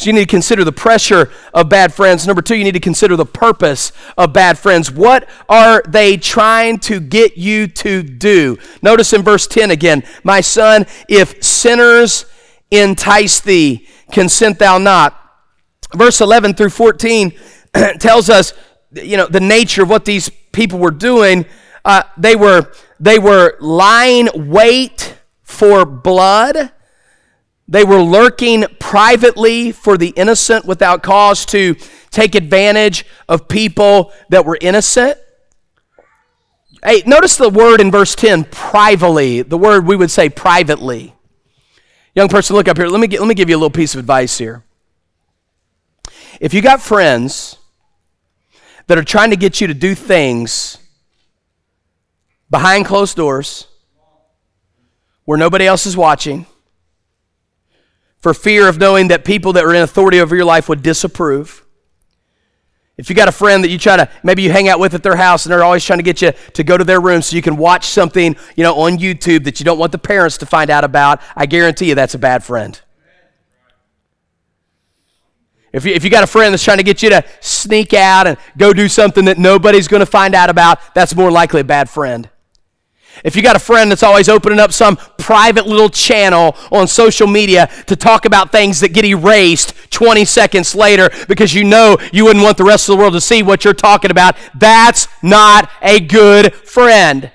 [0.00, 2.26] So you need to consider the pressure of bad friends.
[2.26, 4.90] Number two, you need to consider the purpose of bad friends.
[4.90, 8.56] What are they trying to get you to do?
[8.80, 12.24] Notice in verse 10 again, my son, if sinners
[12.70, 15.20] entice thee, consent thou not.
[15.94, 17.34] Verse 11 through 14
[17.98, 18.54] tells us,
[18.92, 21.44] you know, the nature of what these people were doing.
[21.84, 26.72] Uh, they were they were lying wait for blood.
[27.66, 31.76] They were lurking privately for the innocent without cause to
[32.10, 35.16] take advantage of people that were innocent.
[36.84, 39.42] Hey, notice the word in verse 10, privately.
[39.42, 41.14] The word we would say privately.
[42.14, 42.88] Young person, look up here.
[42.88, 44.64] Let me, let me give you a little piece of advice here.
[46.40, 47.58] If you got friends
[48.88, 50.78] that are trying to get you to do things
[52.50, 53.66] behind closed doors
[55.24, 56.46] where nobody else is watching,
[58.18, 61.64] for fear of knowing that people that are in authority over your life would disapprove.
[62.96, 65.02] If you got a friend that you try to, maybe you hang out with at
[65.02, 67.34] their house and they're always trying to get you to go to their room so
[67.34, 70.46] you can watch something, you know, on YouTube that you don't want the parents to
[70.46, 72.78] find out about, I guarantee you that's a bad friend.
[75.72, 78.26] If you, if you got a friend that's trying to get you to sneak out
[78.26, 81.64] and go do something that nobody's going to find out about, that's more likely a
[81.64, 82.28] bad friend.
[83.24, 87.26] If you got a friend that's always opening up some private little channel on social
[87.26, 92.24] media to talk about things that get erased 20 seconds later because you know you
[92.24, 95.70] wouldn't want the rest of the world to see what you're talking about, that's not
[95.82, 97.30] a good friend.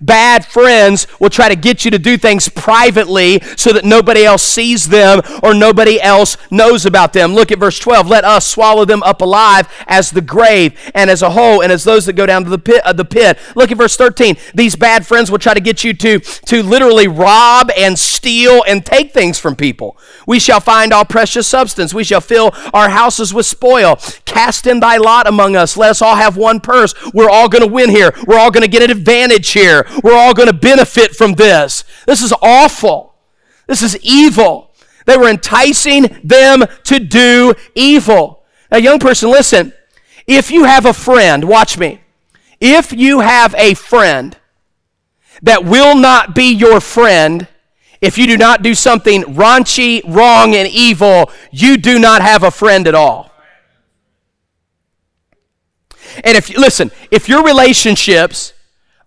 [0.00, 4.42] Bad friends will try to get you to do things privately so that nobody else
[4.42, 7.34] sees them or nobody else knows about them.
[7.34, 8.06] Look at verse 12.
[8.08, 11.84] Let us swallow them up alive as the grave and as a whole and as
[11.84, 13.38] those that go down to the pit of the pit.
[13.54, 14.36] Look at verse 13.
[14.54, 18.84] These bad friends will try to get you to, to literally rob and steal and
[18.84, 19.98] take things from people.
[20.26, 21.94] We shall find all precious substance.
[21.94, 23.96] We shall fill our houses with spoil.
[24.24, 25.76] Cast in thy lot among us.
[25.76, 26.94] Let us all have one purse.
[27.14, 28.12] We're all going to win here.
[28.26, 29.86] We're all going to get an advantage here.
[30.02, 31.84] We're all going to benefit from this.
[32.06, 33.14] This is awful.
[33.68, 34.72] This is evil.
[35.06, 38.44] They were enticing them to do evil.
[38.70, 39.72] Now, young person, listen.
[40.26, 42.00] If you have a friend, watch me.
[42.60, 44.36] If you have a friend
[45.42, 47.46] that will not be your friend,
[48.00, 52.50] if you do not do something raunchy, wrong, and evil, you do not have a
[52.50, 53.30] friend at all.
[56.24, 58.52] And if you listen, if your relationships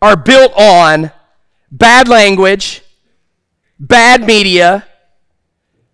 [0.01, 1.11] are built on
[1.71, 2.81] bad language,
[3.79, 4.85] bad media,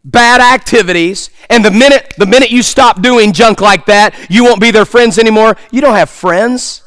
[0.04, 4.62] bad activities, and the minute the minute you stop doing junk like that, you won't
[4.62, 5.56] be their friends anymore.
[5.72, 6.82] You don't have friends.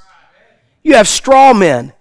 [0.82, 1.92] You have straw men.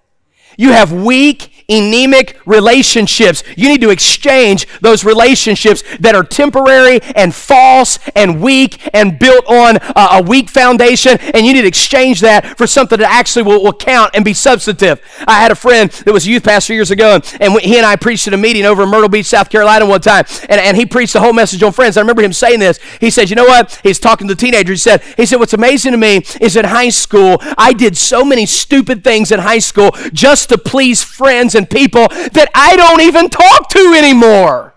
[0.58, 3.44] You have weak anemic relationships.
[3.56, 9.46] You need to exchange those relationships that are temporary and false and weak and built
[9.48, 13.44] on a, a weak foundation, and you need to exchange that for something that actually
[13.44, 15.00] will, will, count and be substantive.
[15.28, 17.86] I had a friend that was a youth pastor years ago, and, and he and
[17.86, 20.76] I preached at a meeting over in Myrtle Beach, South Carolina one time, and, and
[20.76, 21.98] he preached the whole message on friends.
[21.98, 22.80] I remember him saying this.
[23.00, 23.80] He said, You know what?
[23.84, 24.84] He's talking to the teenagers.
[24.84, 28.24] He said, he said, What's amazing to me is in high school, I did so
[28.24, 33.02] many stupid things in high school just to please friends and people that I don't
[33.02, 34.74] even talk to anymore.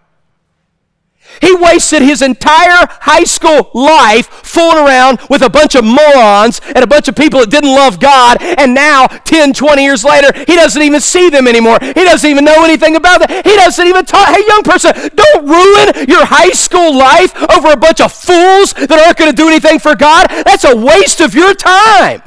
[1.40, 6.78] He wasted his entire high school life fooling around with a bunch of morons and
[6.78, 8.38] a bunch of people that didn't love God.
[8.40, 11.78] And now, 10, 20 years later, he doesn't even see them anymore.
[11.80, 13.42] He doesn't even know anything about them.
[13.44, 14.28] He doesn't even talk.
[14.28, 18.92] Hey, young person, don't ruin your high school life over a bunch of fools that
[18.92, 20.28] aren't going to do anything for God.
[20.44, 22.22] That's a waste of your time.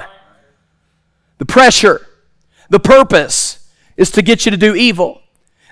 [1.38, 2.08] The pressure,
[2.70, 3.63] the purpose,
[3.98, 5.22] is to get you to do evil.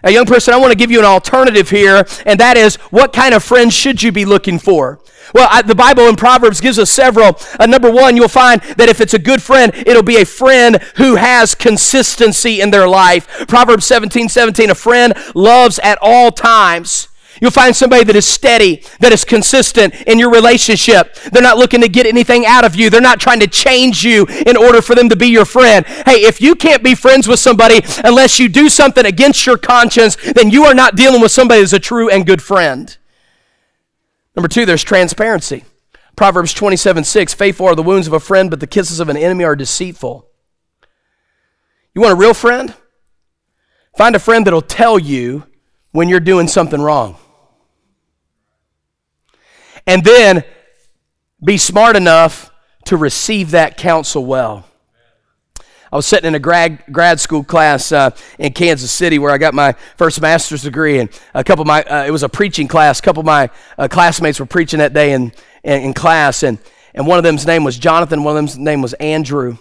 [0.03, 3.13] A young person, I want to give you an alternative here, and that is what
[3.13, 4.99] kind of friends should you be looking for?
[5.33, 7.37] Well, I, the Bible in Proverbs gives us several.
[7.59, 10.81] Uh, number one, you'll find that if it's a good friend, it'll be a friend
[10.97, 13.27] who has consistency in their life.
[13.47, 17.07] Proverbs 17 17, a friend loves at all times.
[17.41, 21.15] You'll find somebody that is steady, that is consistent in your relationship.
[21.15, 22.91] They're not looking to get anything out of you.
[22.91, 25.83] They're not trying to change you in order for them to be your friend.
[25.87, 30.17] Hey, if you can't be friends with somebody unless you do something against your conscience,
[30.33, 32.95] then you are not dealing with somebody that's a true and good friend.
[34.35, 35.65] Number two, there's transparency.
[36.15, 39.17] Proverbs 27 6 Faithful are the wounds of a friend, but the kisses of an
[39.17, 40.27] enemy are deceitful.
[41.95, 42.75] You want a real friend?
[43.97, 45.47] Find a friend that'll tell you
[45.89, 47.17] when you're doing something wrong
[49.87, 50.43] and then
[51.43, 52.51] be smart enough
[52.85, 54.65] to receive that counsel well.
[55.91, 59.37] I was sitting in a grad, grad school class uh, in Kansas City where I
[59.37, 62.69] got my first master's degree, and a couple of my, uh, it was a preaching
[62.69, 62.99] class.
[62.99, 66.59] A couple of my uh, classmates were preaching that day in, in, in, class, and,
[66.93, 69.57] and one of them's name was Jonathan, one of them's name was Andrew.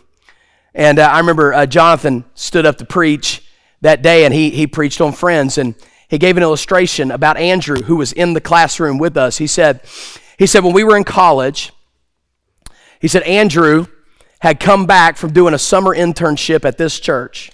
[0.73, 3.45] And uh, I remember uh, Jonathan stood up to preach
[3.81, 5.75] that day, and he, he preached on friends, and
[6.11, 9.39] he gave an illustration about Andrew, who was in the classroom with us.
[9.39, 9.81] He said,
[10.39, 11.73] he said, when we were in college,
[13.01, 13.87] he said, Andrew
[14.41, 17.53] had come back from doing a summer internship at this church.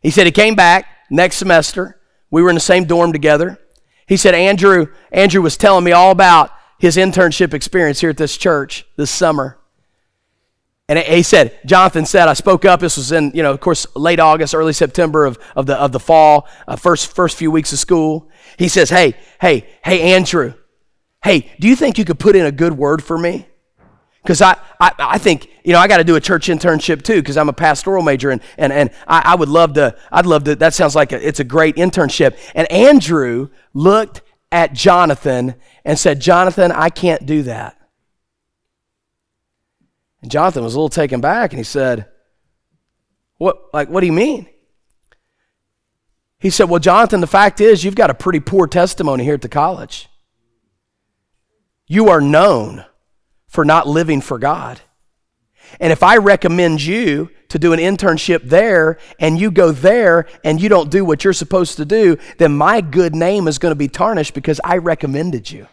[0.00, 2.00] He said he came back next semester.
[2.30, 3.58] We were in the same dorm together.
[4.06, 8.38] He said, Andrew, Andrew was telling me all about his internship experience here at this
[8.38, 9.58] church this summer.
[10.88, 12.78] And he said, Jonathan said, I spoke up.
[12.78, 15.90] This was in, you know, of course, late August, early September of, of, the, of
[15.90, 18.28] the fall, uh, first, first few weeks of school.
[18.56, 20.54] He says, Hey, hey, hey, Andrew,
[21.24, 23.48] hey, do you think you could put in a good word for me?
[24.22, 27.20] Because I, I, I think, you know, I got to do a church internship too
[27.20, 30.44] because I'm a pastoral major and, and, and I, I would love to, I'd love
[30.44, 32.36] to, that sounds like a, it's a great internship.
[32.54, 35.54] And Andrew looked at Jonathan
[35.84, 37.76] and said, Jonathan, I can't do that.
[40.26, 42.08] And Jonathan was a little taken back and he said,
[43.38, 44.48] What like what do you mean?
[46.40, 49.42] He said, Well, Jonathan, the fact is you've got a pretty poor testimony here at
[49.42, 50.08] the college.
[51.86, 52.84] You are known
[53.46, 54.80] for not living for God.
[55.78, 60.60] And if I recommend you to do an internship there and you go there and
[60.60, 63.76] you don't do what you're supposed to do, then my good name is going to
[63.76, 65.68] be tarnished because I recommended you.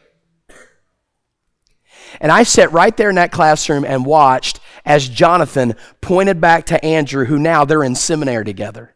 [2.20, 6.84] And I sat right there in that classroom and watched as Jonathan pointed back to
[6.86, 8.94] Andrew, who now they're in seminary together.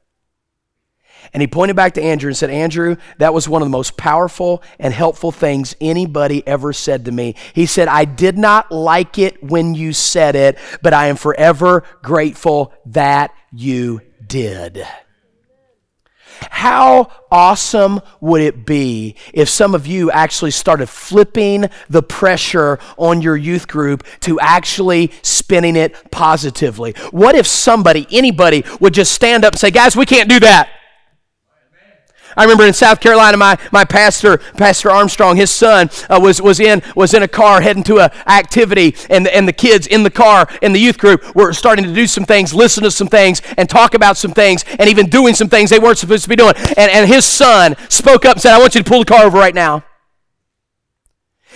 [1.33, 3.97] And he pointed back to Andrew and said, Andrew, that was one of the most
[3.97, 7.35] powerful and helpful things anybody ever said to me.
[7.53, 11.83] He said, I did not like it when you said it, but I am forever
[12.01, 14.85] grateful that you did.
[16.49, 23.21] How awesome would it be if some of you actually started flipping the pressure on
[23.21, 26.93] your youth group to actually spinning it positively?
[27.11, 30.69] What if somebody, anybody, would just stand up and say, Guys, we can't do that.
[32.37, 36.59] I remember in South Carolina, my, my pastor, Pastor Armstrong, his son uh, was, was,
[36.59, 40.09] in, was in a car heading to an activity, and and the kids in the
[40.09, 43.41] car in the youth group were starting to do some things, listen to some things,
[43.57, 46.35] and talk about some things, and even doing some things they weren't supposed to be
[46.35, 46.53] doing.
[46.77, 49.25] And, and his son spoke up and said, I want you to pull the car
[49.25, 49.83] over right now.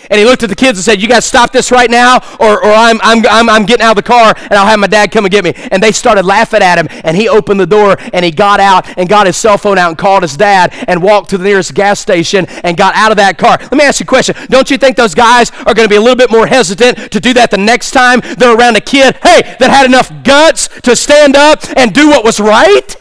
[0.10, 2.64] And he looked at the kids and said, You guys stop this right now, or,
[2.64, 5.12] or I'm, I'm, I'm, I'm getting out of the car and I'll have my dad
[5.12, 5.54] come and get me.
[5.72, 6.88] And they started laughing at him.
[7.04, 9.90] And he opened the door and he got out and got his cell phone out
[9.90, 13.18] and called his dad and walked to the nearest gas station and got out of
[13.18, 13.58] that car.
[13.60, 14.36] Let me ask you a question.
[14.50, 17.20] Don't you think those guys are going to be a little bit more hesitant to
[17.20, 20.96] do that the next time they're around a kid, hey, that had enough guts to
[20.96, 22.96] stand up and do what was right?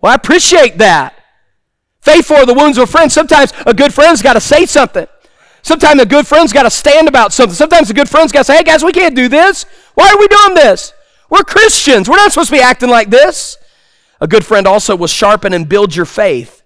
[0.00, 1.14] Well, I appreciate that.
[2.00, 3.10] Faith for the wounds of a friend.
[3.10, 5.06] Sometimes a good friend's got to say something.
[5.64, 7.54] Sometimes a good friend's got to stand about something.
[7.54, 9.64] Sometimes a good friend's got to say, hey guys, we can't do this.
[9.94, 10.92] Why are we doing this?
[11.30, 12.06] We're Christians.
[12.06, 13.56] We're not supposed to be acting like this.
[14.20, 16.62] A good friend also will sharpen and build your faith.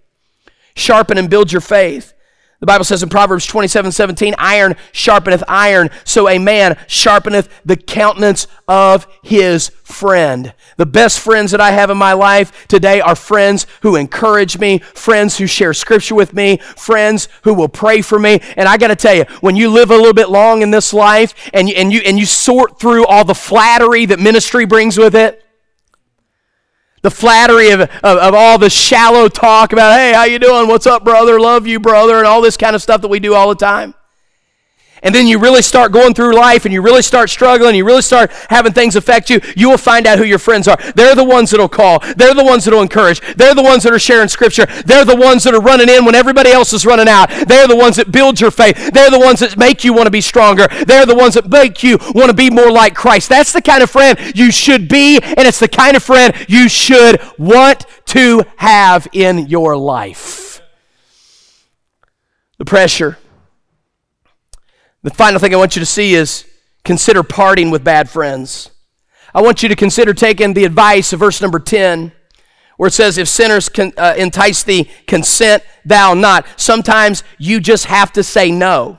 [0.75, 2.13] Sharpen and build your faith.
[2.61, 7.77] The Bible says in Proverbs 27 17, iron sharpeneth iron, so a man sharpeneth the
[7.77, 10.53] countenance of his friend.
[10.77, 14.79] The best friends that I have in my life today are friends who encourage me,
[14.79, 18.41] friends who share scripture with me, friends who will pray for me.
[18.57, 20.93] And I got to tell you, when you live a little bit long in this
[20.93, 24.99] life and you, and, you, and you sort through all the flattery that ministry brings
[24.99, 25.48] with it,
[27.03, 30.69] the flattery of, of, of, all the shallow talk about hey how you doing?
[30.69, 31.39] What's up brother?
[31.41, 33.95] Love you brother and all this kind of stuff that we do all the time
[35.03, 38.03] and then you really start going through life and you really start struggling, you really
[38.03, 40.77] start having things affect you, you will find out who your friends are.
[40.95, 42.01] They're the ones that'll call.
[42.17, 43.21] They're the ones that'll encourage.
[43.37, 44.67] They're the ones that are sharing scripture.
[44.85, 47.31] They're the ones that are running in when everybody else is running out.
[47.47, 48.93] They're the ones that build your faith.
[48.93, 50.67] They're the ones that make you want to be stronger.
[50.87, 53.29] They're the ones that make you want to be more like Christ.
[53.29, 56.69] That's the kind of friend you should be, and it's the kind of friend you
[56.69, 60.61] should want to have in your life.
[62.59, 63.19] The pressure
[65.03, 66.45] the final thing I want you to see is
[66.85, 68.71] consider parting with bad friends.
[69.35, 72.13] I want you to consider taking the advice of verse number 10,
[72.77, 76.47] where it says, If sinners can, uh, entice thee, consent thou not.
[76.57, 78.99] Sometimes you just have to say no.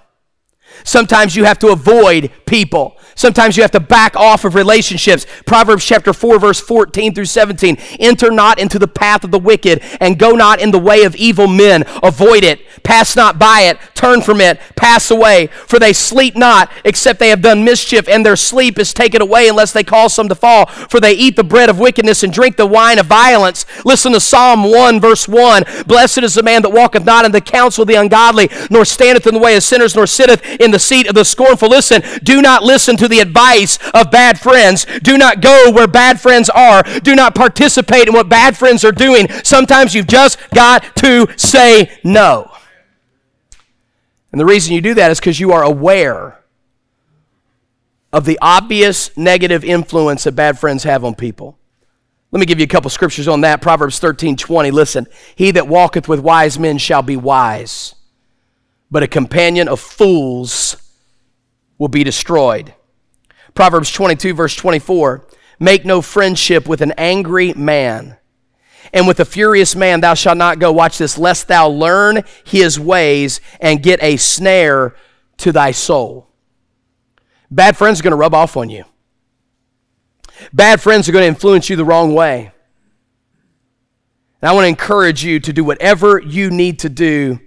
[0.83, 2.95] Sometimes you have to avoid people.
[3.19, 5.25] Sometimes you have to back off of relationships.
[5.45, 7.75] Proverbs chapter 4, verse 14 through 17.
[7.99, 11.17] Enter not into the path of the wicked, and go not in the way of
[11.17, 11.83] evil men.
[12.01, 12.61] Avoid it.
[12.81, 13.77] Pass not by it.
[13.93, 14.57] Turn from it.
[14.77, 15.47] Pass away.
[15.47, 19.49] For they sleep not, except they have done mischief, and their sleep is taken away
[19.49, 20.67] unless they cause some to fall.
[20.67, 23.65] For they eat the bread of wickedness and drink the wine of violence.
[23.83, 25.63] Listen to Psalm 1, verse 1.
[25.85, 29.27] Blessed is the man that walketh not in the counsel of the ungodly, nor standeth
[29.27, 31.67] in the way of sinners, nor sitteth in the seat of the scornful.
[31.67, 34.85] Listen, do not listen to the advice of bad friends.
[35.03, 36.83] Do not go where bad friends are.
[37.01, 39.27] Do not participate in what bad friends are doing.
[39.43, 42.51] Sometimes you've just got to say no.
[44.31, 46.39] And the reason you do that is because you are aware
[48.11, 51.57] of the obvious negative influence that bad friends have on people.
[52.31, 53.61] Let me give you a couple scriptures on that.
[53.61, 54.71] Proverbs 13 20.
[54.71, 57.95] Listen, he that walketh with wise men shall be wise,
[58.91, 60.75] but a companion of fools
[61.79, 62.73] will be destroyed.
[63.53, 65.27] Proverbs 22, verse 24
[65.59, 68.17] Make no friendship with an angry man,
[68.93, 70.71] and with a furious man thou shalt not go.
[70.71, 74.95] Watch this, lest thou learn his ways and get a snare
[75.37, 76.27] to thy soul.
[77.51, 78.85] Bad friends are going to rub off on you.
[80.53, 82.51] Bad friends are going to influence you the wrong way.
[84.41, 87.39] And I want to encourage you to do whatever you need to do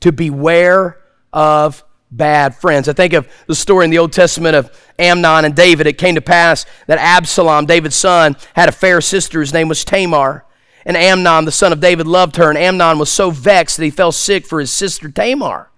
[0.00, 0.98] to beware
[1.32, 1.83] of
[2.16, 2.88] bad friends.
[2.88, 5.86] I think of the story in the Old Testament of Amnon and David.
[5.86, 9.38] It came to pass that Absalom, David's son, had a fair sister.
[9.38, 10.44] whose name was Tamar.
[10.86, 12.50] And Amnon, the son of David, loved her.
[12.50, 15.70] And Amnon was so vexed that he fell sick for his sister Tamar.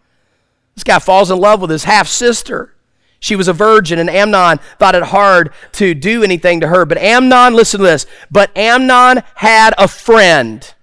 [0.74, 2.74] This guy falls in love with his half sister.
[3.18, 6.84] She was a virgin, and Amnon thought it hard to do anything to her.
[6.84, 10.74] But Amnon, listen to this, but Amnon had a friend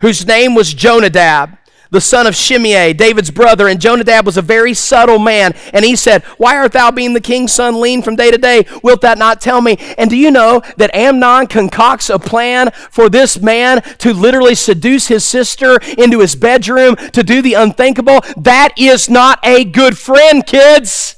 [0.00, 1.56] whose name was Jonadab
[1.94, 5.54] the son of Shimei, David's brother, and Jonadab was a very subtle man.
[5.72, 8.66] And he said, Why art thou being the king's son lean from day to day?
[8.82, 9.76] Wilt thou not tell me?
[9.96, 15.06] And do you know that Amnon concocts a plan for this man to literally seduce
[15.06, 18.20] his sister into his bedroom to do the unthinkable?
[18.36, 21.14] That is not a good friend, kids.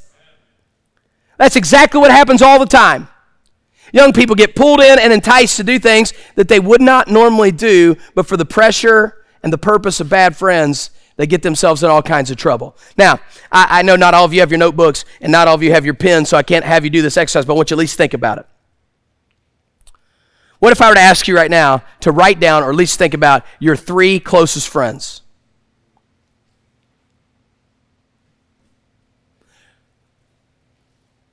[1.38, 3.08] That's exactly what happens all the time.
[3.94, 7.50] Young people get pulled in and enticed to do things that they would not normally
[7.50, 11.90] do, but for the pressure and the purpose of bad friends, they get themselves in
[11.90, 12.76] all kinds of trouble.
[12.96, 13.20] Now,
[13.50, 15.72] I, I, know not all of you have your notebooks and not all of you
[15.72, 17.76] have your pens, so I can't have you do this exercise, but I want you
[17.76, 18.46] at least think about it.
[20.58, 22.98] What if I were to ask you right now to write down or at least
[22.98, 25.22] think about your three closest friends?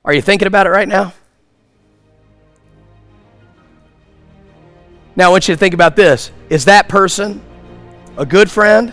[0.04, 1.14] Are you thinking about it right now?
[5.16, 7.40] Now, I want you to think about this is that person
[8.16, 8.92] a good friend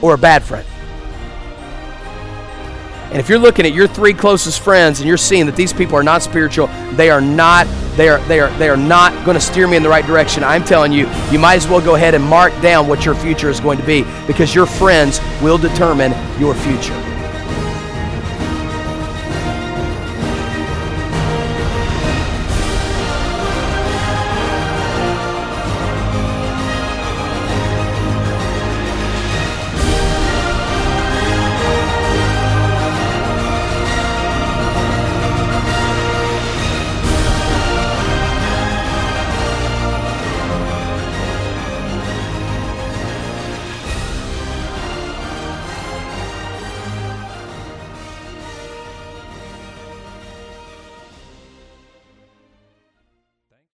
[0.00, 0.66] or a bad friend?
[3.12, 5.96] And if you're looking at your three closest friends and you're seeing that these people
[5.96, 9.40] are not spiritual, they are not they are they are they are not going to
[9.40, 10.42] steer me in the right direction.
[10.42, 13.50] I'm telling you, you might as well go ahead and mark down what your future
[13.50, 17.11] is going to be because your friends will determine your future.